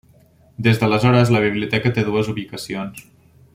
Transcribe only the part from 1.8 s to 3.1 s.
té dues ubicacions: